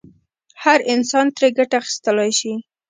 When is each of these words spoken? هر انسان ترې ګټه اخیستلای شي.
هر 0.63 0.79
انسان 0.93 1.25
ترې 1.35 1.49
ګټه 1.57 1.75
اخیستلای 1.81 2.31
شي. 2.39 2.53